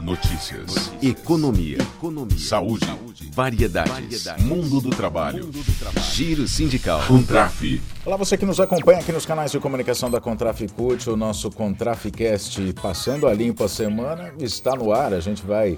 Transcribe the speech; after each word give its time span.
Notícias. 0.00 0.92
Economia. 1.02 1.78
Economia. 1.78 2.38
Saúde. 2.38 2.86
Variedades. 3.32 3.92
Variedades. 3.92 4.44
Mundo 4.44 4.80
do 4.80 4.90
trabalho. 4.90 5.44
Mundo 5.44 5.62
do 5.62 5.78
trabalho. 5.78 6.06
Giro 6.06 6.46
sindical. 6.46 7.02
Contraf. 7.06 7.82
Olá, 8.04 8.16
você 8.16 8.36
que 8.36 8.46
nos 8.46 8.60
acompanha 8.60 9.00
aqui 9.00 9.10
nos 9.10 9.26
canais 9.26 9.50
de 9.50 9.58
comunicação 9.58 10.08
da 10.10 10.20
Contraficult, 10.20 11.08
o 11.08 11.16
nosso 11.16 11.50
Contraficast 11.50 12.72
passando 12.80 13.26
a 13.26 13.34
limpo 13.34 13.64
a 13.64 13.68
semana 13.68 14.32
está 14.38 14.76
no 14.76 14.92
ar. 14.92 15.12
A 15.12 15.20
gente 15.20 15.44
vai 15.44 15.76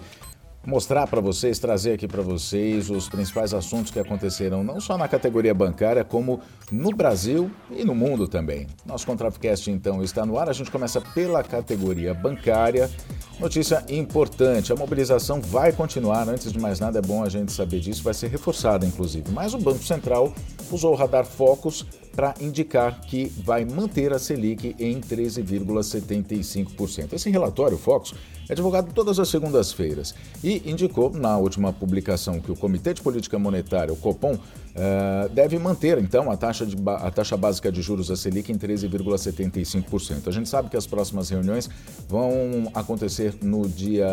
mostrar 0.67 1.07
para 1.07 1.21
vocês, 1.21 1.59
trazer 1.59 1.93
aqui 1.93 2.07
para 2.07 2.23
vocês 2.23 2.91
os 2.91 3.09
principais 3.09 3.55
assuntos 3.55 3.91
que 3.91 3.99
aconteceram 3.99 4.63
não 4.63 4.81
só 4.81 4.99
na 4.99 5.09
categoria 5.09 5.55
bancária, 5.55 6.05
como 6.05 6.41
no 6.71 6.91
Brasil 6.91 7.51
e 7.71 7.85
no 7.85 7.95
mundo 7.95 8.29
também. 8.29 8.67
Nosso 8.85 9.07
Contraficast 9.07 9.71
então 9.71 10.03
está 10.03 10.27
no 10.27 10.39
ar. 10.39 10.49
A 10.49 10.53
gente 10.53 10.71
começa 10.71 11.01
pela 11.01 11.43
categoria 11.43 12.13
bancária. 12.13 12.91
Notícia 13.39 13.85
importante: 13.89 14.73
a 14.73 14.77
mobilização 14.77 15.41
vai 15.41 15.73
continuar. 15.73 16.29
Antes 16.29 16.53
de 16.53 16.59
mais 16.59 16.79
nada, 16.79 16.99
é 16.99 17.03
bom 17.03 17.25
a 17.25 17.29
gente 17.29 17.53
saber 17.53 17.81
disso, 17.81 18.03
vai 18.03 18.15
ser 18.15 18.29
reforçada 18.29 18.85
inclusive. 18.85 19.31
Mas 19.33 19.55
o 19.55 19.59
Banco 19.59 19.83
Central 19.83 20.33
usou 20.71 20.93
o 20.93 20.97
radar 20.97 21.25
Focus 21.25 21.87
para 22.15 22.35
indicar 22.41 23.01
que 23.01 23.33
vai 23.45 23.65
manter 23.65 24.13
a 24.13 24.19
Selic 24.19 24.75
em 24.79 25.01
13,75%. 25.01 27.13
Esse 27.13 27.31
relatório, 27.31 27.79
Focus, 27.79 28.15
é 28.51 28.55
divulgado 28.55 28.93
todas 28.93 29.21
as 29.21 29.29
segundas-feiras 29.29 30.13
e 30.43 30.69
indicou 30.69 31.13
na 31.13 31.39
última 31.39 31.73
publicação 31.73 32.41
que 32.41 32.51
o 32.51 32.57
Comitê 32.57 32.93
de 32.93 33.01
Política 33.01 33.39
Monetária, 33.39 33.93
o 33.93 33.97
Copom, 33.97 34.35
uh, 34.35 35.29
deve 35.33 35.57
manter 35.57 35.99
então 35.99 36.29
a 36.29 36.37
taxa, 36.37 36.67
de, 36.67 36.77
a 36.85 37.11
taxa 37.13 37.37
básica 37.37 37.71
de 37.71 37.81
juros 37.81 38.09
da 38.09 38.17
Selic 38.17 38.51
em 38.51 38.59
13,75%. 38.59 40.27
A 40.27 40.33
gente 40.33 40.49
sabe 40.49 40.69
que 40.69 40.77
as 40.77 40.85
próximas 40.85 41.31
reuniões 41.31 41.71
vão 42.09 42.69
acontecer 42.75 43.37
no 43.41 43.69
dia, 43.69 44.09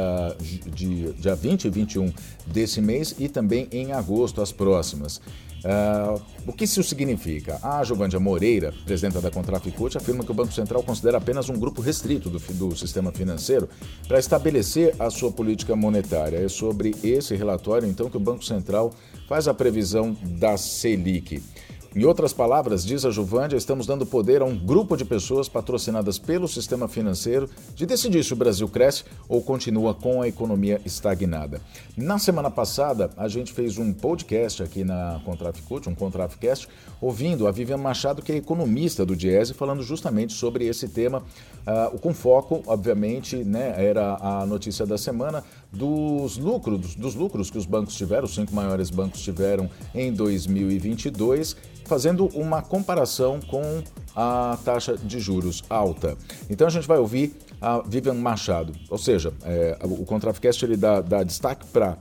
dia 1.17 1.35
20 1.35 1.65
e 1.65 1.69
21 1.71 2.13
desse 2.45 2.79
mês 2.79 3.15
e 3.17 3.27
também 3.27 3.67
em 3.71 3.91
agosto, 3.91 4.39
as 4.39 4.51
próximas. 4.51 5.19
Uh, 5.67 6.21
o 6.47 6.53
que 6.53 6.63
isso 6.63 6.81
significa? 6.81 7.59
A 7.61 7.83
Giovandia 7.83 8.21
Moreira, 8.21 8.73
presidenta 8.85 9.19
da 9.19 9.29
Contraficute, 9.29 9.97
afirma 9.97 10.23
que 10.23 10.31
o 10.31 10.33
Banco 10.33 10.53
Central 10.53 10.81
considera 10.81 11.17
apenas 11.17 11.49
um 11.49 11.59
grupo 11.59 11.81
restrito 11.81 12.29
do, 12.29 12.39
do 12.39 12.73
sistema 12.73 13.11
financeiro 13.11 13.67
para 14.07 14.17
estabelecer 14.17 14.95
a 14.97 15.09
sua 15.09 15.29
política 15.29 15.75
monetária. 15.75 16.37
É 16.37 16.47
sobre 16.47 16.95
esse 17.03 17.35
relatório, 17.35 17.85
então, 17.85 18.09
que 18.09 18.15
o 18.15 18.19
Banco 18.19 18.45
Central 18.45 18.93
faz 19.27 19.45
a 19.49 19.53
previsão 19.53 20.15
da 20.23 20.55
Selic. 20.55 21.43
Em 21.95 22.05
outras 22.05 22.33
palavras, 22.33 22.85
diz 22.85 23.05
a 23.05 23.11
Juvândia, 23.11 23.57
estamos 23.57 23.87
dando 23.87 24.05
poder 24.05 24.41
a 24.41 24.45
um 24.45 24.55
grupo 24.55 24.95
de 24.95 25.05
pessoas 25.05 25.49
patrocinadas 25.49 26.19
pelo 26.19 26.47
sistema 26.47 26.87
financeiro 26.87 27.49
de 27.73 27.85
decidir 27.85 28.23
se 28.23 28.33
o 28.33 28.35
Brasil 28.35 28.67
cresce 28.67 29.03
ou 29.27 29.41
continua 29.41 29.93
com 29.93 30.21
a 30.21 30.27
economia 30.27 30.79
estagnada. 30.85 31.61
Na 31.95 32.19
semana 32.19 32.51
passada, 32.51 33.09
a 33.17 33.27
gente 33.27 33.51
fez 33.51 33.77
um 33.77 33.93
podcast 33.93 34.61
aqui 34.61 34.83
na 34.83 35.21
Contraficute, 35.25 35.89
um 35.89 35.95
Contraficast, 35.95 36.67
ouvindo 37.01 37.47
a 37.47 37.51
Vivian 37.51 37.77
Machado, 37.77 38.21
que 38.21 38.31
é 38.31 38.35
economista 38.35 39.05
do 39.05 39.15
Diese, 39.15 39.53
falando 39.53 39.81
justamente 39.81 40.33
sobre 40.33 40.65
esse 40.65 40.87
tema, 40.87 41.23
uh, 41.65 41.97
com 41.99 42.13
foco, 42.13 42.61
obviamente, 42.67 43.37
né, 43.37 43.73
era 43.77 44.17
a 44.21 44.45
notícia 44.45 44.85
da 44.85 44.97
semana 44.97 45.43
dos 45.71 46.37
lucros, 46.37 46.95
dos 46.95 47.15
lucros 47.15 47.49
que 47.49 47.57
os 47.57 47.65
bancos 47.65 47.95
tiveram, 47.95 48.25
os 48.25 48.33
cinco 48.33 48.53
maiores 48.53 48.89
bancos 48.89 49.21
tiveram 49.21 49.69
em 49.93 50.13
2022 50.13 51.55
fazendo 51.87 52.27
uma 52.33 52.61
comparação 52.61 53.39
com 53.39 53.81
a 54.15 54.57
taxa 54.63 54.97
de 54.97 55.19
juros 55.19 55.63
alta. 55.69 56.17
Então 56.49 56.67
a 56.67 56.69
gente 56.69 56.87
vai 56.87 56.97
ouvir 56.97 57.33
a 57.61 57.81
Vivian 57.81 58.13
Machado, 58.13 58.73
ou 58.89 58.97
seja, 58.97 59.33
é, 59.43 59.77
o 59.83 60.05
Contraficast 60.05 60.63
ele 60.63 60.77
dá, 60.77 61.01
dá 61.01 61.23
destaque 61.23 61.65
para 61.67 61.97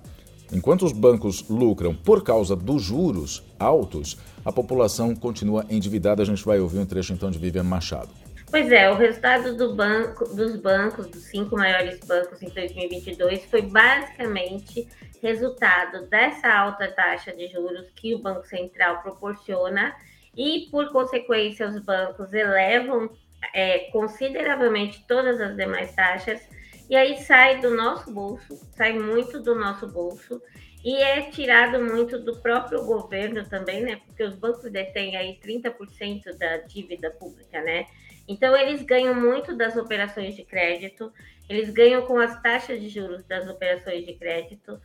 enquanto 0.52 0.84
os 0.84 0.92
bancos 0.92 1.44
lucram 1.48 1.94
por 1.94 2.22
causa 2.22 2.54
dos 2.54 2.82
juros 2.82 3.42
altos, 3.58 4.18
a 4.44 4.52
população 4.52 5.14
continua 5.14 5.64
endividada. 5.70 6.22
A 6.22 6.26
gente 6.26 6.44
vai 6.44 6.60
ouvir 6.60 6.78
um 6.78 6.86
trecho 6.86 7.12
então 7.12 7.30
de 7.30 7.38
Vivian 7.38 7.64
Machado. 7.64 8.10
Pois 8.48 8.70
é, 8.70 8.88
o 8.90 8.94
resultado 8.94 9.56
do 9.56 9.74
banco, 9.74 10.24
dos 10.34 10.56
bancos, 10.56 11.08
dos 11.08 11.24
cinco 11.24 11.56
maiores 11.56 11.98
bancos 12.00 12.40
em 12.42 12.48
2022, 12.48 13.44
foi 13.46 13.62
basicamente 13.62 14.88
resultado 15.20 16.06
dessa 16.06 16.52
alta 16.52 16.88
taxa 16.88 17.32
de 17.32 17.48
juros 17.48 17.90
que 17.96 18.14
o 18.14 18.18
Banco 18.18 18.46
Central 18.46 19.02
proporciona 19.02 19.96
e, 20.36 20.68
por 20.70 20.92
consequência, 20.92 21.68
os 21.68 21.80
bancos 21.80 22.32
elevam 22.32 23.10
é, 23.52 23.90
consideravelmente 23.90 25.04
todas 25.08 25.40
as 25.40 25.56
demais 25.56 25.94
taxas 25.94 26.40
e 26.88 26.94
aí 26.94 27.18
sai 27.18 27.60
do 27.60 27.74
nosso 27.74 28.12
bolso, 28.12 28.54
sai 28.76 28.92
muito 28.92 29.40
do 29.40 29.56
nosso 29.56 29.88
bolso 29.88 30.40
e 30.84 30.94
é 30.96 31.22
tirado 31.30 31.82
muito 31.82 32.16
do 32.16 32.36
próprio 32.36 32.84
governo 32.84 33.44
também, 33.48 33.82
né? 33.82 34.00
Porque 34.06 34.22
os 34.22 34.36
bancos 34.36 34.70
detêm 34.70 35.16
aí 35.16 35.36
30% 35.42 36.36
da 36.38 36.58
dívida 36.58 37.10
pública, 37.10 37.60
né? 37.60 37.86
Então, 38.28 38.56
eles 38.56 38.82
ganham 38.82 39.14
muito 39.14 39.56
das 39.56 39.76
operações 39.76 40.34
de 40.34 40.44
crédito, 40.44 41.12
eles 41.48 41.70
ganham 41.70 42.02
com 42.02 42.18
as 42.18 42.40
taxas 42.42 42.80
de 42.80 42.88
juros 42.88 43.24
das 43.24 43.48
operações 43.48 44.04
de 44.04 44.14
crédito, 44.14 44.80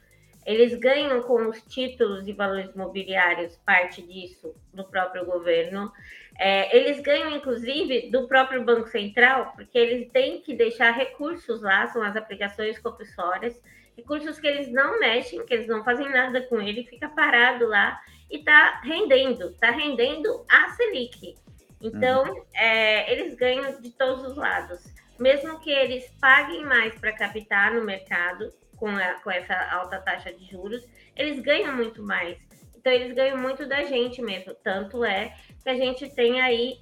eles 0.46 0.76
ganham 0.76 1.22
com 1.22 1.48
os 1.48 1.62
títulos 1.62 2.28
e 2.28 2.34
valores 2.34 2.74
imobiliários, 2.74 3.58
parte 3.58 4.02
disso 4.02 4.56
do 4.74 4.84
próprio 4.84 5.26
governo. 5.26 5.92
É, 6.38 6.76
eles 6.76 7.00
ganham, 7.00 7.30
inclusive, 7.36 8.10
do 8.10 8.28
próprio 8.28 8.64
Banco 8.64 8.88
Central, 8.88 9.54
porque 9.56 9.78
eles 9.78 10.10
têm 10.12 10.42
que 10.42 10.56
deixar 10.56 10.92
recursos 10.92 11.62
lá, 11.62 11.86
são 11.88 12.02
as 12.02 12.16
aplicações 12.16 12.80
compulsórias, 12.80 13.62
recursos 13.96 14.40
que 14.40 14.48
eles 14.48 14.72
não 14.72 15.00
mexem, 15.00 15.46
que 15.46 15.54
eles 15.54 15.68
não 15.68 15.84
fazem 15.84 16.10
nada 16.10 16.42
com 16.42 16.60
ele, 16.60 16.86
fica 16.86 17.08
parado 17.10 17.68
lá 17.68 18.02
e 18.30 18.38
está 18.38 18.82
rendendo, 18.84 19.50
está 19.50 19.70
rendendo 19.70 20.44
a 20.50 20.70
Selic. 20.70 21.36
Então, 21.82 22.24
uhum. 22.24 22.46
é, 22.54 23.12
eles 23.12 23.36
ganham 23.36 23.80
de 23.82 23.90
todos 23.92 24.26
os 24.26 24.38
lados. 24.38 24.80
Mesmo 25.20 25.60
que 25.60 25.70
eles 25.70 26.10
paguem 26.20 26.64
mais 26.64 26.96
para 26.96 27.14
captar 27.14 27.74
no 27.74 27.84
mercado, 27.84 28.54
com, 28.76 28.88
a, 28.88 29.14
com 29.22 29.30
essa 29.30 29.56
alta 29.72 30.00
taxa 30.00 30.34
de 30.34 30.46
juros, 30.46 30.84
eles 31.16 31.40
ganham 31.40 31.76
muito 31.76 32.02
mais. 32.04 32.38
Então, 32.76 32.92
eles 32.92 33.14
ganham 33.14 33.38
muito 33.38 33.68
da 33.68 33.84
gente 33.84 34.22
mesmo. 34.22 34.56
Tanto 34.56 35.04
é 35.06 35.36
que 35.64 35.70
a 35.70 35.76
gente 35.76 36.10
tem 36.16 36.42
aí, 36.42 36.80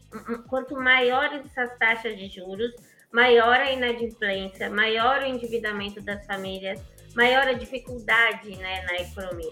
quanto 0.47 0.75
maiores 0.75 1.45
essas 1.45 1.77
taxas 1.77 2.17
de 2.17 2.27
juros, 2.27 2.73
maior 3.11 3.59
a 3.59 3.71
inadimplência, 3.71 4.69
maior 4.69 5.21
o 5.21 5.25
endividamento 5.25 6.01
das 6.01 6.25
famílias, 6.25 6.81
maior 7.15 7.47
a 7.47 7.53
dificuldade 7.53 8.55
né, 8.55 8.81
na 8.83 8.95
economia. 8.97 9.51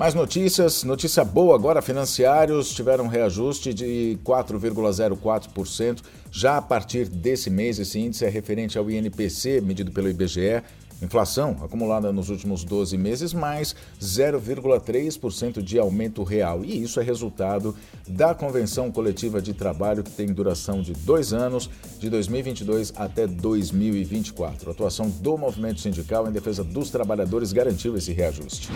Mais 0.00 0.14
notícias, 0.14 0.82
notícia 0.82 1.22
boa 1.22 1.54
agora, 1.54 1.82
financiários 1.82 2.70
tiveram 2.70 3.06
reajuste 3.06 3.74
de 3.74 4.18
4,04% 4.24 5.98
já 6.32 6.56
a 6.56 6.62
partir 6.62 7.06
desse 7.06 7.50
mês. 7.50 7.78
Esse 7.78 7.98
índice 7.98 8.24
é 8.24 8.30
referente 8.30 8.78
ao 8.78 8.90
INPC, 8.90 9.60
medido 9.60 9.92
pelo 9.92 10.08
IBGE. 10.08 10.62
Inflação 11.02 11.54
acumulada 11.62 12.10
nos 12.14 12.30
últimos 12.30 12.64
12 12.64 12.96
meses, 12.96 13.34
mais 13.34 13.76
0,3% 14.00 15.60
de 15.60 15.78
aumento 15.78 16.22
real. 16.22 16.64
E 16.64 16.82
isso 16.82 16.98
é 16.98 17.02
resultado 17.02 17.76
da 18.08 18.34
Convenção 18.34 18.90
Coletiva 18.90 19.42
de 19.42 19.52
Trabalho, 19.52 20.02
que 20.02 20.12
tem 20.12 20.28
duração 20.28 20.80
de 20.80 20.94
dois 20.94 21.34
anos, 21.34 21.68
de 21.98 22.08
2022 22.08 22.94
até 22.96 23.26
2024. 23.26 24.70
A 24.70 24.72
atuação 24.72 25.10
do 25.10 25.36
movimento 25.36 25.78
sindical 25.78 26.26
em 26.26 26.32
defesa 26.32 26.64
dos 26.64 26.88
trabalhadores 26.88 27.52
garantiu 27.52 27.98
esse 27.98 28.14
reajuste. 28.14 28.70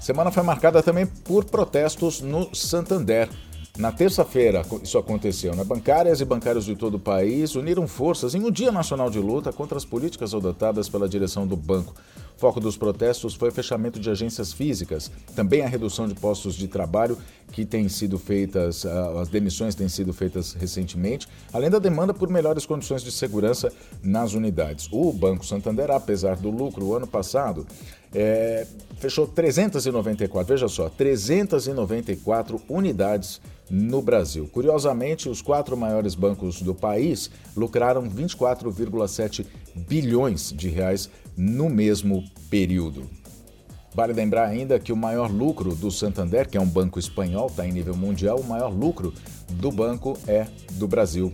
Semana 0.00 0.30
foi 0.30 0.42
marcada 0.42 0.82
também 0.82 1.04
por 1.04 1.44
protestos 1.44 2.22
no 2.22 2.54
Santander. 2.54 3.28
Na 3.76 3.92
terça-feira, 3.92 4.64
isso 4.82 4.96
aconteceu. 4.96 5.54
Né? 5.54 5.62
Bancárias 5.62 6.22
e 6.22 6.24
bancários 6.24 6.64
de 6.64 6.74
todo 6.74 6.94
o 6.94 6.98
país 6.98 7.54
uniram 7.54 7.86
forças 7.86 8.34
em 8.34 8.42
um 8.42 8.50
Dia 8.50 8.72
Nacional 8.72 9.10
de 9.10 9.18
Luta 9.18 9.52
contra 9.52 9.76
as 9.76 9.84
políticas 9.84 10.34
adotadas 10.34 10.88
pela 10.88 11.08
direção 11.08 11.46
do 11.46 11.54
banco. 11.54 11.94
Foco 12.40 12.58
dos 12.58 12.74
protestos 12.74 13.34
foi 13.34 13.50
o 13.50 13.52
fechamento 13.52 14.00
de 14.00 14.08
agências 14.08 14.50
físicas, 14.50 15.10
também 15.36 15.60
a 15.60 15.68
redução 15.68 16.08
de 16.08 16.14
postos 16.14 16.54
de 16.54 16.66
trabalho 16.66 17.18
que 17.52 17.66
têm 17.66 17.86
sido 17.86 18.18
feitas, 18.18 18.86
ah, 18.86 19.20
as 19.20 19.28
demissões 19.28 19.74
têm 19.74 19.90
sido 19.90 20.10
feitas 20.14 20.54
recentemente, 20.54 21.28
além 21.52 21.68
da 21.68 21.78
demanda 21.78 22.14
por 22.14 22.30
melhores 22.30 22.64
condições 22.64 23.02
de 23.02 23.12
segurança 23.12 23.70
nas 24.02 24.32
unidades. 24.32 24.88
O 24.90 25.12
Banco 25.12 25.44
Santander, 25.44 25.90
apesar 25.90 26.36
do 26.36 26.48
lucro 26.48 26.86
o 26.86 26.96
ano 26.96 27.06
passado, 27.06 27.66
é, 28.14 28.66
fechou 28.98 29.26
394, 29.26 30.54
veja 30.54 30.66
só, 30.66 30.88
394 30.88 32.58
unidades 32.70 33.38
no 33.70 34.02
Brasil. 34.02 34.48
Curiosamente, 34.52 35.28
os 35.28 35.40
quatro 35.40 35.76
maiores 35.76 36.14
bancos 36.14 36.60
do 36.60 36.74
país 36.74 37.30
lucraram 37.56 38.10
24,7 38.10 39.46
bilhões 39.74 40.52
de 40.52 40.68
reais 40.68 41.08
no 41.36 41.70
mesmo 41.70 42.24
período. 42.50 43.08
Vale 43.94 44.12
lembrar 44.12 44.46
ainda 44.46 44.78
que 44.78 44.92
o 44.92 44.96
maior 44.96 45.30
lucro 45.30 45.74
do 45.74 45.90
Santander, 45.90 46.48
que 46.48 46.56
é 46.56 46.60
um 46.60 46.66
banco 46.66 46.98
espanhol, 46.98 47.46
está 47.46 47.66
em 47.66 47.72
nível 47.72 47.96
mundial, 47.96 48.38
o 48.38 48.44
maior 48.44 48.72
lucro 48.72 49.12
do 49.50 49.70
banco 49.70 50.16
é 50.26 50.46
do 50.72 50.86
Brasil. 50.86 51.32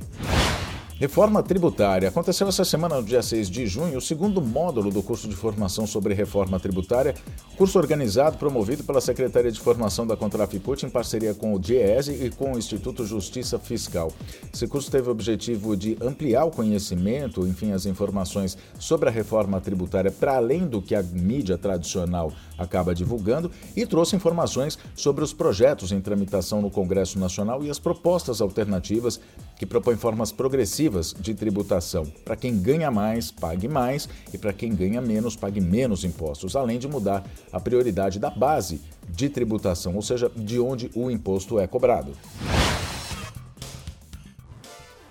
Reforma 0.98 1.42
tributária. 1.42 2.08
Aconteceu 2.08 2.48
essa 2.48 2.64
semana, 2.64 2.96
no 2.96 3.02
dia 3.02 3.22
6 3.22 3.50
de 3.50 3.66
junho, 3.66 3.98
o 3.98 4.00
segundo 4.00 4.40
módulo 4.40 4.90
do 4.90 5.02
curso 5.02 5.28
de 5.28 5.36
formação 5.36 5.86
sobre 5.86 6.14
reforma 6.14 6.58
tributária, 6.58 7.14
curso 7.54 7.78
organizado 7.78 8.38
promovido 8.38 8.82
pela 8.82 9.02
Secretaria 9.02 9.52
de 9.52 9.60
Formação 9.60 10.06
da 10.06 10.16
Contraficute 10.16 10.86
em 10.86 10.88
parceria 10.88 11.34
com 11.34 11.52
o 11.52 11.58
DIESE 11.58 12.24
e 12.24 12.30
com 12.30 12.54
o 12.54 12.58
Instituto 12.58 13.04
Justiça 13.04 13.58
Fiscal. 13.58 14.10
Esse 14.50 14.66
curso 14.66 14.90
teve 14.90 15.08
o 15.08 15.12
objetivo 15.12 15.76
de 15.76 15.98
ampliar 16.00 16.46
o 16.46 16.50
conhecimento, 16.50 17.46
enfim, 17.46 17.72
as 17.72 17.84
informações 17.84 18.56
sobre 18.78 19.10
a 19.10 19.12
reforma 19.12 19.60
tributária 19.60 20.10
para 20.10 20.36
além 20.36 20.66
do 20.66 20.80
que 20.80 20.94
a 20.94 21.02
mídia 21.02 21.58
tradicional 21.58 22.32
acaba 22.56 22.94
divulgando 22.94 23.50
e 23.76 23.84
trouxe 23.84 24.16
informações 24.16 24.78
sobre 24.94 25.22
os 25.22 25.34
projetos 25.34 25.92
em 25.92 26.00
tramitação 26.00 26.62
no 26.62 26.70
Congresso 26.70 27.18
Nacional 27.18 27.62
e 27.62 27.68
as 27.68 27.78
propostas 27.78 28.40
alternativas 28.40 29.20
que 29.58 29.66
propõem 29.66 29.96
formas 29.96 30.30
progressivas 30.30 31.14
de 31.18 31.34
tributação. 31.34 32.04
Para 32.24 32.36
quem 32.36 32.56
ganha 32.58 32.90
mais, 32.90 33.30
pague 33.30 33.68
mais 33.68 34.08
e 34.32 34.38
para 34.38 34.52
quem 34.52 34.74
ganha 34.74 35.00
menos, 35.00 35.34
pague 35.34 35.60
menos 35.60 36.04
impostos, 36.04 36.54
além 36.54 36.78
de 36.78 36.86
mudar 36.86 37.24
a 37.52 37.58
prioridade 37.58 38.18
da 38.18 38.30
base 38.30 38.80
de 39.08 39.28
tributação, 39.28 39.94
ou 39.94 40.02
seja, 40.02 40.30
de 40.34 40.58
onde 40.58 40.90
o 40.94 41.10
imposto 41.10 41.58
é 41.58 41.66
cobrado. 41.66 42.12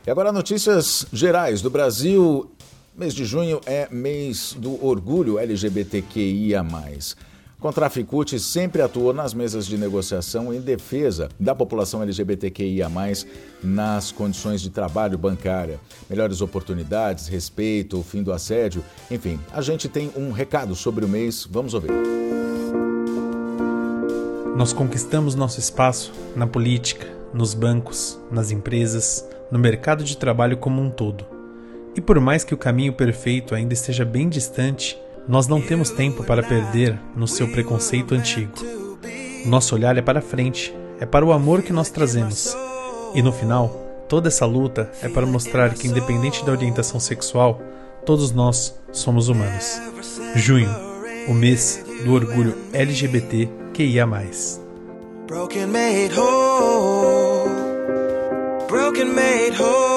E 0.05 0.11
agora 0.11 0.31
notícias 0.31 1.07
gerais 1.11 1.61
do 1.61 1.69
Brasil. 1.69 2.51
Mês 2.95 3.13
de 3.13 3.25
junho 3.25 3.59
é 3.65 3.89
mês 3.91 4.55
do 4.57 4.85
orgulho 4.85 5.39
LGBTQIA. 5.39 6.63
Contraficute 7.65 8.39
sempre 8.39 8.83
atuou 8.83 9.11
nas 9.11 9.33
mesas 9.33 9.65
de 9.65 9.75
negociação 9.75 10.53
em 10.53 10.61
defesa 10.61 11.29
da 11.39 11.55
população 11.55 12.03
LGBTQIA, 12.03 12.87
nas 13.63 14.11
condições 14.11 14.61
de 14.61 14.69
trabalho 14.69 15.17
bancária, 15.17 15.79
melhores 16.07 16.41
oportunidades, 16.41 17.27
respeito, 17.27 18.03
fim 18.03 18.21
do 18.21 18.31
assédio. 18.31 18.85
Enfim, 19.09 19.39
a 19.51 19.61
gente 19.61 19.89
tem 19.89 20.11
um 20.15 20.31
recado 20.31 20.75
sobre 20.75 21.05
o 21.05 21.07
mês, 21.07 21.47
vamos 21.49 21.73
ouvir. 21.73 21.89
Nós 24.55 24.71
conquistamos 24.71 25.33
nosso 25.33 25.59
espaço 25.59 26.13
na 26.35 26.45
política, 26.45 27.07
nos 27.33 27.55
bancos, 27.55 28.19
nas 28.29 28.51
empresas, 28.51 29.27
no 29.51 29.57
mercado 29.57 30.03
de 30.03 30.15
trabalho 30.17 30.57
como 30.57 30.83
um 30.83 30.91
todo. 30.91 31.25
E 31.95 32.01
por 32.01 32.19
mais 32.19 32.43
que 32.43 32.53
o 32.53 32.57
caminho 32.59 32.93
perfeito 32.93 33.55
ainda 33.55 33.73
esteja 33.73 34.05
bem 34.05 34.29
distante, 34.29 34.99
nós 35.27 35.47
não 35.47 35.61
temos 35.61 35.89
tempo 35.89 36.23
para 36.23 36.43
perder 36.43 36.99
no 37.15 37.27
seu 37.27 37.47
preconceito 37.47 38.13
antigo. 38.13 38.53
Nosso 39.45 39.75
olhar 39.75 39.97
é 39.97 40.01
para 40.01 40.21
frente, 40.21 40.75
é 40.99 41.05
para 41.05 41.25
o 41.25 41.31
amor 41.31 41.61
que 41.61 41.73
nós 41.73 41.89
trazemos. 41.89 42.55
E 43.13 43.21
no 43.21 43.31
final, 43.31 43.69
toda 44.07 44.27
essa 44.27 44.45
luta 44.45 44.91
é 45.01 45.09
para 45.09 45.25
mostrar 45.25 45.73
que, 45.73 45.87
independente 45.87 46.45
da 46.45 46.51
orientação 46.51 46.99
sexual, 46.99 47.61
todos 48.05 48.31
nós 48.31 48.75
somos 48.91 49.29
humanos. 49.29 49.79
Junho, 50.35 50.69
o 51.27 51.33
mês 51.33 51.83
do 52.03 52.13
orgulho 52.13 52.55
LGBT 52.73 53.49
QIA. 53.73 54.05
Broken 55.27 55.67
made 55.67 56.13
whole. 56.13 57.49
Broken 58.67 59.13
made 59.13 59.59
whole. 59.59 59.94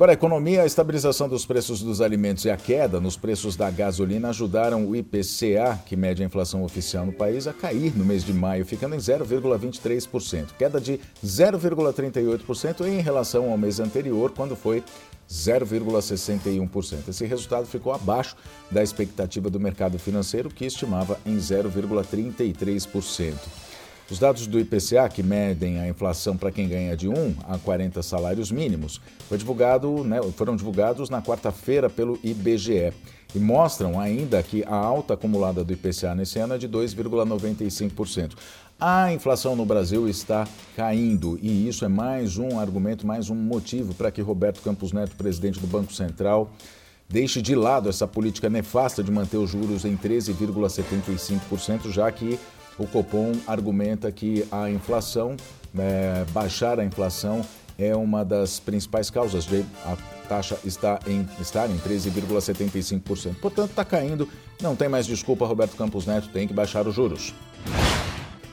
Agora, 0.00 0.12
a 0.12 0.14
economia, 0.14 0.62
a 0.62 0.66
estabilização 0.66 1.28
dos 1.28 1.44
preços 1.44 1.82
dos 1.82 2.00
alimentos 2.00 2.46
e 2.46 2.50
a 2.50 2.56
queda 2.56 2.98
nos 2.98 3.18
preços 3.18 3.54
da 3.54 3.70
gasolina 3.70 4.30
ajudaram 4.30 4.86
o 4.86 4.96
IPCA, 4.96 5.78
que 5.84 5.94
mede 5.94 6.22
a 6.22 6.26
inflação 6.26 6.64
oficial 6.64 7.04
no 7.04 7.12
país, 7.12 7.46
a 7.46 7.52
cair 7.52 7.94
no 7.94 8.02
mês 8.02 8.24
de 8.24 8.32
maio, 8.32 8.64
ficando 8.64 8.94
em 8.94 8.98
0,23%, 8.98 10.52
queda 10.58 10.80
de 10.80 10.98
0,38% 11.22 12.86
em 12.86 13.02
relação 13.02 13.50
ao 13.50 13.58
mês 13.58 13.78
anterior, 13.78 14.32
quando 14.34 14.56
foi 14.56 14.82
0,61%. 15.30 17.08
Esse 17.10 17.26
resultado 17.26 17.66
ficou 17.66 17.92
abaixo 17.92 18.36
da 18.70 18.82
expectativa 18.82 19.50
do 19.50 19.60
mercado 19.60 19.98
financeiro, 19.98 20.48
que 20.48 20.64
estimava 20.64 21.20
em 21.26 21.36
0,33%. 21.36 23.34
Os 24.10 24.18
dados 24.18 24.48
do 24.48 24.58
IPCA, 24.58 25.08
que 25.08 25.22
medem 25.22 25.78
a 25.78 25.88
inflação 25.88 26.36
para 26.36 26.50
quem 26.50 26.68
ganha 26.68 26.96
de 26.96 27.08
1 27.08 27.36
a 27.46 27.56
40 27.58 28.02
salários 28.02 28.50
mínimos, 28.50 29.00
divulgado, 29.30 30.02
né, 30.02 30.20
foram 30.36 30.56
divulgados 30.56 31.08
na 31.08 31.22
quarta-feira 31.22 31.88
pelo 31.88 32.18
IBGE 32.24 32.92
e 33.32 33.38
mostram 33.38 34.00
ainda 34.00 34.42
que 34.42 34.64
a 34.64 34.74
alta 34.74 35.14
acumulada 35.14 35.62
do 35.62 35.72
IPCA 35.72 36.12
nesse 36.16 36.40
ano 36.40 36.54
é 36.54 36.58
de 36.58 36.68
2,95%. 36.68 38.32
A 38.80 39.12
inflação 39.12 39.54
no 39.54 39.64
Brasil 39.64 40.08
está 40.08 40.48
caindo 40.74 41.38
e 41.40 41.68
isso 41.68 41.84
é 41.84 41.88
mais 41.88 42.36
um 42.36 42.58
argumento, 42.58 43.06
mais 43.06 43.30
um 43.30 43.36
motivo 43.36 43.94
para 43.94 44.10
que 44.10 44.20
Roberto 44.20 44.60
Campos 44.60 44.92
Neto, 44.92 45.14
presidente 45.14 45.60
do 45.60 45.68
Banco 45.68 45.92
Central, 45.92 46.50
deixe 47.08 47.40
de 47.40 47.54
lado 47.54 47.88
essa 47.88 48.08
política 48.08 48.50
nefasta 48.50 49.04
de 49.04 49.12
manter 49.12 49.36
os 49.36 49.50
juros 49.50 49.84
em 49.84 49.96
13,75%, 49.96 51.90
já 51.92 52.10
que 52.10 52.40
o 52.80 52.86
Copom 52.86 53.32
argumenta 53.46 54.10
que 54.10 54.46
a 54.50 54.70
inflação, 54.70 55.36
é, 55.78 56.24
baixar 56.32 56.80
a 56.80 56.84
inflação, 56.84 57.42
é 57.78 57.94
uma 57.94 58.24
das 58.24 58.58
principais 58.58 59.10
causas 59.10 59.44
de 59.44 59.64
a 59.84 59.96
taxa 60.28 60.58
estar 60.64 61.00
em, 61.06 61.28
estar 61.40 61.68
em 61.68 61.78
13,75%. 61.78 63.34
Portanto, 63.40 63.70
está 63.70 63.84
caindo, 63.84 64.26
não 64.62 64.74
tem 64.74 64.88
mais 64.88 65.06
desculpa, 65.06 65.46
Roberto 65.46 65.76
Campos 65.76 66.06
Neto 66.06 66.28
tem 66.28 66.48
que 66.48 66.54
baixar 66.54 66.86
os 66.86 66.94
juros. 66.94 67.34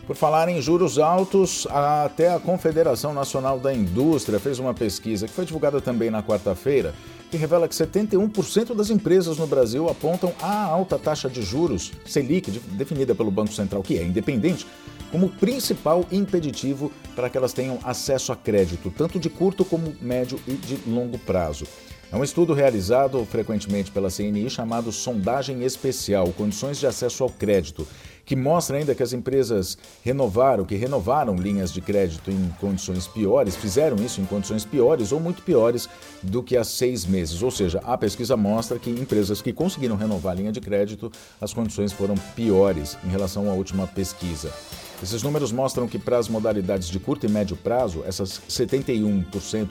Por 0.06 0.15
falar 0.15 0.47
em 0.47 0.62
juros 0.62 1.00
altos, 1.00 1.68
até 1.69 2.33
a 2.33 2.39
Confederação 2.39 3.13
Nacional 3.13 3.59
da 3.59 3.74
Indústria 3.74 4.39
fez 4.39 4.59
uma 4.59 4.74
pesquisa 4.74 5.27
que 5.27 5.33
foi 5.33 5.45
divulgada 5.45 5.81
também 5.81 6.09
na 6.09 6.24
quarta-feira, 6.24 6.94
que 7.29 7.38
revela 7.38 7.68
que 7.68 7.75
71% 7.75 8.75
das 8.75 8.89
empresas 8.89 9.38
no 9.38 9.47
Brasil 9.47 9.89
apontam 9.89 10.33
a 10.41 10.63
alta 10.63 10.97
taxa 10.97 11.29
de 11.29 11.41
juros 11.41 11.91
Selic, 12.06 12.50
definida 12.71 13.13
pelo 13.13 13.31
Banco 13.31 13.53
Central, 13.53 13.83
que 13.83 13.97
é 13.97 14.03
independente, 14.03 14.65
como 15.12 15.29
principal 15.29 16.06
impeditivo 16.12 16.91
para 17.15 17.29
que 17.29 17.38
elas 17.38 17.53
tenham 17.53 17.79
acesso 17.83 18.31
a 18.31 18.35
crédito, 18.35 18.91
tanto 18.95 19.19
de 19.19 19.29
curto 19.29 19.63
como 19.63 19.94
médio 20.01 20.39
e 20.47 20.53
de 20.53 20.77
longo 20.89 21.18
prazo. 21.18 21.65
É 22.12 22.15
um 22.15 22.24
estudo 22.24 22.53
realizado 22.53 23.25
frequentemente 23.25 23.91
pela 23.91 24.09
CNI 24.09 24.50
chamado 24.50 24.94
Sondagem 24.94 25.63
Especial 25.63 26.31
Condições 26.38 26.77
de 26.77 26.88
Acesso 26.88 27.24
ao 27.24 27.29
Crédito, 27.29 27.85
que 28.27 28.35
mostra 28.35 28.77
ainda 28.77 28.94
que 28.94 29.01
as 29.01 29.13
empresas 29.13 29.77
renovaram, 30.03 30.65
que 30.65 30.75
renovaram 30.75 31.33
linhas 31.38 31.71
de 31.71 31.79
crédito 31.79 32.29
em 32.29 32.53
condições 32.59 33.07
piores, 33.07 33.56
fizeram 33.56 33.95
isso 34.03 34.19
em 34.19 34.25
condições 34.25 34.65
piores 34.65 35.13
ou 35.13 35.19
muito 35.19 35.41
piores 35.41 35.88
do 36.21 36.44
que 36.44 36.57
há 36.57 36.63
seis 36.65 37.06
meses. 37.06 37.41
Ou 37.41 37.50
seja, 37.50 37.79
a 37.85 37.97
pesquisa 37.97 38.35
mostra 38.35 38.77
que 38.77 38.89
empresas 38.89 39.41
que 39.41 39.53
conseguiram 39.53 39.95
renovar 39.95 40.33
a 40.33 40.35
linha 40.35 40.51
de 40.51 40.59
crédito, 40.59 41.10
as 41.39 41.53
condições 41.53 41.93
foram 41.93 42.15
piores 42.36 42.98
em 43.05 43.07
relação 43.07 43.50
à 43.50 43.53
última 43.53 43.88
pesquisa. 43.88 44.51
Esses 45.01 45.22
números 45.22 45.51
mostram 45.51 45.88
que 45.88 46.00
para 46.00 46.17
as 46.17 46.27
modalidades 46.27 46.89
de 46.89 47.00
curto 47.00 47.25
e 47.25 47.29
médio 47.29 47.55
prazo, 47.55 48.03
essas 48.05 48.41
71% 48.50 49.69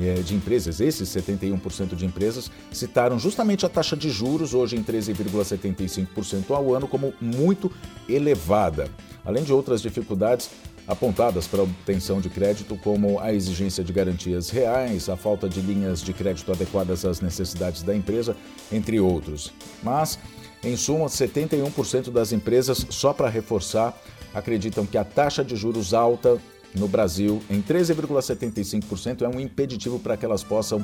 eh, 0.00 0.22
de 0.24 0.34
empresas, 0.34 0.80
esses 0.80 1.08
71% 1.08 1.96
de 1.96 2.06
empresas, 2.06 2.48
citaram 2.70 3.18
justamente 3.18 3.66
a 3.66 3.68
taxa 3.68 3.96
de 3.96 4.08
juros, 4.08 4.54
hoje 4.54 4.76
em 4.76 4.84
13,75% 4.84 6.50
ao 6.50 6.72
ano, 6.72 6.86
como 6.86 7.12
muito 7.20 7.72
elevada. 8.08 8.88
Além 9.24 9.44
de 9.44 9.52
outras 9.52 9.82
dificuldades 9.82 10.50
apontadas 10.86 11.46
para 11.46 11.60
a 11.60 11.64
obtenção 11.64 12.18
de 12.18 12.30
crédito, 12.30 12.74
como 12.82 13.20
a 13.20 13.32
exigência 13.32 13.84
de 13.84 13.92
garantias 13.92 14.48
reais, 14.48 15.10
a 15.10 15.16
falta 15.16 15.46
de 15.46 15.60
linhas 15.60 16.00
de 16.00 16.14
crédito 16.14 16.50
adequadas 16.50 17.04
às 17.04 17.20
necessidades 17.20 17.82
da 17.82 17.94
empresa, 17.94 18.34
entre 18.72 18.98
outros. 18.98 19.52
Mas, 19.82 20.18
em 20.64 20.76
suma, 20.76 21.06
71% 21.06 22.10
das 22.10 22.32
empresas, 22.32 22.86
só 22.88 23.12
para 23.12 23.28
reforçar, 23.28 23.94
acreditam 24.34 24.86
que 24.86 24.96
a 24.96 25.04
taxa 25.04 25.44
de 25.44 25.54
juros 25.56 25.92
alta 25.92 26.38
no 26.74 26.88
Brasil, 26.88 27.42
em 27.50 27.60
13,75%, 27.60 29.22
é 29.22 29.28
um 29.28 29.38
impeditivo 29.38 29.98
para 29.98 30.16
que 30.16 30.24
elas 30.24 30.42
possam 30.42 30.82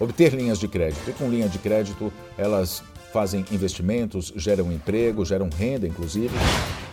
obter 0.00 0.32
linhas 0.32 0.58
de 0.58 0.68
crédito. 0.68 1.08
E 1.08 1.12
com 1.12 1.28
linha 1.28 1.48
de 1.48 1.58
crédito, 1.58 2.10
elas 2.38 2.82
fazem 3.16 3.46
investimentos, 3.50 4.30
geram 4.36 4.70
emprego, 4.70 5.24
geram 5.24 5.48
renda, 5.48 5.86
inclusive. 5.86 6.34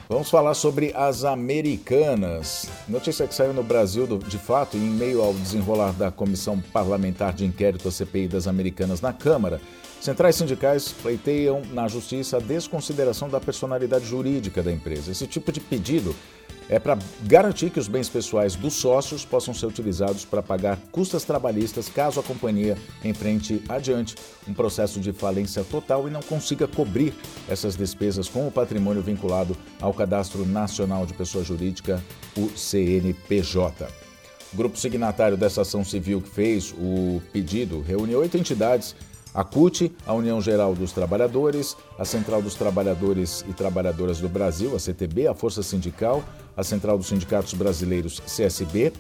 Vamos 0.08 0.30
falar 0.30 0.54
sobre 0.54 0.94
as 0.96 1.26
americanas. 1.26 2.70
Notícia 2.88 3.28
que 3.28 3.36
saiu 3.36 3.54
no 3.54 3.62
Brasil, 3.62 4.08
de 4.20 4.38
fato, 4.38 4.78
em 4.78 4.90
meio 4.90 5.22
ao 5.22 5.34
desenrolar 5.34 5.92
da 5.92 6.12
Comissão 6.12 6.64
Parlamentar 6.72 7.34
de 7.34 7.46
Inquérito, 7.46 7.90
a 7.90 7.92
CPI 7.92 8.30
das 8.30 8.48
Americanas 8.48 9.02
na 9.02 9.12
Câmara. 9.12 9.60
Centrais 10.00 10.38
sindicais 10.38 10.94
pleiteiam 10.94 11.62
na 11.74 11.90
justiça 11.90 12.38
a 12.38 12.40
desconsideração 12.40 13.28
da 13.28 13.42
personalidade 13.42 14.06
jurídica 14.06 14.64
da 14.64 14.72
empresa. 14.72 15.12
Esse 15.12 15.28
tipo 15.28 15.52
de 15.52 15.60
pedido 15.60 16.16
é 16.70 16.80
para 16.80 16.98
garantir 17.24 17.70
que 17.70 17.80
os 17.80 17.88
bens 17.88 18.10
pessoais 18.10 18.56
dos 18.56 18.74
sócios 18.74 19.26
possam 19.26 19.54
ser 19.54 19.66
utilizados 19.66 20.26
para 20.26 20.42
pagar 20.42 20.78
custas 20.92 21.24
trabalhistas 21.24 21.90
caso 21.90 22.20
a 22.20 22.24
companhia 22.24 22.78
enfrente 23.04 23.62
adiante 23.68 24.16
um 24.48 24.54
processo 24.54 25.00
de 25.00 25.12
falência 25.12 25.64
total 25.64 26.08
e 26.08 26.12
não 26.12 26.22
consiga 26.22 26.68
cobrir 26.68 27.14
essas 27.48 27.76
despesas 27.76 28.28
com 28.28 28.48
o 28.48 28.52
patrimônio 28.52 29.02
vinculado 29.02 29.56
ao 29.82 29.94
Cadastro 29.94 30.46
Nacional 30.46 31.06
de 31.06 31.14
Pessoa 31.14 31.44
Jurídica, 31.44 32.04
o 32.38 32.50
CNPJ. 32.58 33.88
O 34.54 34.56
grupo 34.58 34.78
signatário 34.78 35.36
dessa 35.36 35.62
ação 35.62 35.84
civil 35.84 36.22
que 36.22 36.30
fez 36.30 36.74
o 36.78 37.22
pedido 37.32 37.82
reúne 37.82 38.16
oito 38.16 38.38
entidades 38.38 38.96
a 39.34 39.44
CUT, 39.44 39.92
a 40.06 40.14
União 40.14 40.40
Geral 40.40 40.76
dos 40.76 40.92
Trabalhadores, 40.92 41.76
a 41.98 42.06
Central 42.06 42.42
dos 42.42 42.54
Trabalhadores 42.54 43.44
e 43.50 43.54
Trabalhadoras 43.54 44.20
do 44.20 44.30
Brasil, 44.30 44.76
a 44.76 44.80
CTB, 44.80 45.28
a 45.28 45.34
Força 45.34 45.64
Sindical, 45.64 46.24
a 46.56 46.64
Central 46.64 46.98
dos 46.98 47.08
Sindicatos 47.08 47.54
Brasileiros, 47.54 48.22
CSB, 48.22 48.94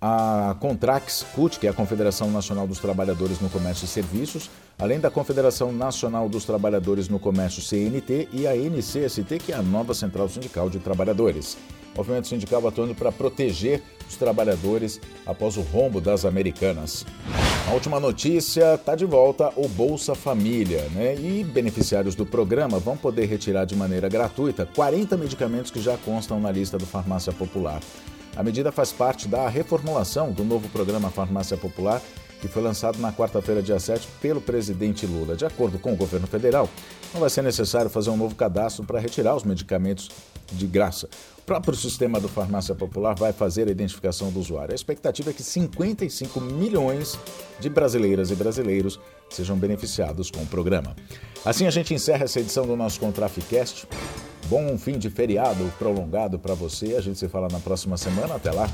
a 0.00 0.56
Contrax 0.58 1.26
CUT, 1.34 1.58
que 1.58 1.66
é 1.66 1.70
a 1.70 1.74
Confederação 1.74 2.30
Nacional 2.30 2.66
dos 2.66 2.78
Trabalhadores 2.78 3.38
no 3.38 3.50
Comércio 3.50 3.84
e 3.84 3.88
Serviços, 3.88 4.50
além 4.78 4.98
da 4.98 5.10
Confederação 5.10 5.72
Nacional 5.72 6.28
dos 6.28 6.44
Trabalhadores 6.44 7.08
no 7.08 7.18
Comércio 7.18 7.60
CNT 7.60 8.28
e 8.32 8.46
a 8.46 8.56
NCST, 8.56 9.38
que 9.38 9.52
é 9.52 9.56
a 9.56 9.62
nova 9.62 9.92
Central 9.92 10.28
Sindical 10.28 10.70
de 10.70 10.78
Trabalhadores. 10.78 11.58
O 11.94 11.98
movimento 11.98 12.28
sindical 12.28 12.66
atuando 12.66 12.94
para 12.94 13.12
proteger 13.12 13.82
os 14.08 14.16
trabalhadores 14.16 15.00
após 15.26 15.56
o 15.56 15.60
rombo 15.60 16.00
das 16.00 16.24
americanas. 16.24 17.04
A 17.68 17.72
última 17.72 18.00
notícia 18.00 18.74
está 18.74 18.96
de 18.96 19.04
volta 19.04 19.52
o 19.54 19.68
Bolsa 19.68 20.14
Família, 20.14 20.88
né? 20.92 21.14
E 21.14 21.44
beneficiários 21.44 22.14
do 22.14 22.26
programa 22.26 22.78
vão 22.78 22.96
poder 22.96 23.26
retirar 23.26 23.64
de 23.64 23.76
maneira 23.76 24.08
gratuita 24.08 24.66
40 24.66 25.16
medicamentos 25.16 25.70
que 25.70 25.80
já 25.80 25.96
constam 25.98 26.40
na 26.40 26.50
lista 26.50 26.76
do 26.76 26.86
Farmácia 26.86 27.32
Popular. 27.32 27.80
A 28.36 28.42
medida 28.42 28.72
faz 28.72 28.90
parte 28.90 29.28
da 29.28 29.48
reformulação 29.48 30.32
do 30.32 30.44
novo 30.44 30.68
programa 30.68 31.10
Farmácia 31.10 31.56
Popular, 31.56 32.02
que 32.40 32.48
foi 32.48 32.62
lançado 32.62 32.98
na 32.98 33.12
quarta-feira, 33.12 33.62
dia 33.62 33.78
7, 33.78 34.08
pelo 34.20 34.40
presidente 34.40 35.06
Lula. 35.06 35.36
De 35.36 35.44
acordo 35.44 35.78
com 35.78 35.92
o 35.92 35.96
governo 35.96 36.26
federal, 36.26 36.68
não 37.12 37.20
vai 37.20 37.28
ser 37.28 37.42
necessário 37.42 37.90
fazer 37.90 38.10
um 38.10 38.16
novo 38.16 38.34
cadastro 38.34 38.84
para 38.84 38.98
retirar 38.98 39.36
os 39.36 39.44
medicamentos 39.44 40.10
de 40.52 40.66
graça. 40.66 41.08
O 41.38 41.42
próprio 41.42 41.74
sistema 41.74 42.20
do 42.20 42.28
Farmácia 42.28 42.74
Popular 42.74 43.14
vai 43.14 43.32
fazer 43.32 43.66
a 43.68 43.70
identificação 43.70 44.30
do 44.30 44.38
usuário. 44.38 44.72
A 44.72 44.74
expectativa 44.74 45.30
é 45.30 45.32
que 45.32 45.42
55 45.42 46.40
milhões 46.40 47.18
de 47.58 47.68
brasileiras 47.68 48.30
e 48.30 48.34
brasileiros 48.34 49.00
sejam 49.28 49.56
beneficiados 49.56 50.30
com 50.30 50.42
o 50.42 50.46
programa. 50.46 50.94
Assim 51.44 51.66
a 51.66 51.70
gente 51.70 51.92
encerra 51.94 52.24
essa 52.24 52.40
edição 52.40 52.66
do 52.66 52.76
nosso 52.76 53.00
Contraficast. 53.00 53.86
Bom 54.46 54.76
fim 54.78 54.98
de 54.98 55.10
feriado 55.10 55.72
prolongado 55.78 56.38
para 56.38 56.54
você. 56.54 56.96
A 56.96 57.00
gente 57.00 57.18
se 57.18 57.28
fala 57.28 57.48
na 57.50 57.60
próxima 57.60 57.96
semana. 57.96 58.34
Até 58.34 58.50
lá. 58.50 58.68